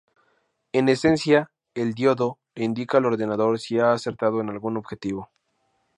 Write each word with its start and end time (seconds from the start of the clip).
En 0.71 0.89
esencia, 0.89 1.51
el 1.75 1.93
diodo 1.93 2.39
le 2.55 2.63
indica 2.63 2.97
al 2.97 3.05
ordenador 3.05 3.59
si 3.59 3.77
ha 3.77 3.91
acertado 3.91 4.41
en 4.41 4.49
algún 4.49 4.75
objetivo. 4.77 5.29